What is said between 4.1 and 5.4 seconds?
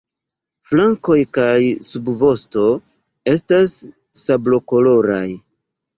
sablokoloraj.